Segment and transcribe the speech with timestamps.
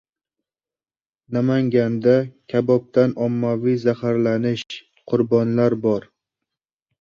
[1.35, 2.15] Namanganda
[2.53, 4.65] kabobdan ommaviy zaharlanish:
[5.13, 6.11] qurbonlar bor